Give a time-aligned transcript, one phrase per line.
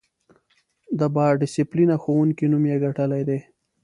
[0.99, 3.39] د با ډسیپلینه ښوونکی نوم یې ګټلی دی.